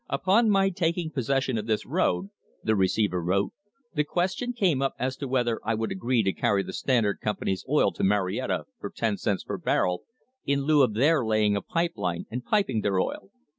"Upon 0.09 0.49
my 0.49 0.71
taking 0.71 1.11
possession 1.11 1.59
of 1.59 1.67
this 1.67 1.85
road," 1.85 2.31
the 2.63 2.75
receiver 2.75 3.21
wrote, 3.21 3.51
"the 3.93 4.03
question 4.03 4.51
came 4.51 4.81
up 4.81 4.95
as 4.97 5.15
to 5.17 5.27
whether 5.27 5.59
I 5.63 5.75
would 5.75 5.91
agree 5.91 6.23
to 6.23 6.33
carry 6.33 6.63
the 6.63 6.73
Standard 6.73 7.19
Company's 7.21 7.63
oil 7.69 7.91
to 7.91 8.03
Marietta 8.03 8.63
for 8.79 8.89
ten 8.89 9.15
cents 9.17 9.43
per 9.43 9.59
barrel, 9.59 10.01
in 10.43 10.61
lieu 10.63 10.81
of 10.81 10.95
their 10.95 11.23
laying 11.23 11.55
a 11.55 11.61
pipe 11.61 11.93
line 11.97 12.25
and 12.31 12.43
piping 12.43 12.81
their 12.81 12.99
oil. 12.99 13.29